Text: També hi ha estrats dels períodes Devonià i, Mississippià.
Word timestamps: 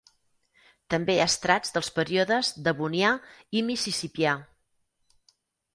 També 0.93 1.17
hi 1.17 1.21
ha 1.25 1.27
estrats 1.33 1.75
dels 1.75 1.91
períodes 1.99 2.49
Devonià 2.69 3.13
i, 3.61 3.65
Mississippià. 3.71 4.37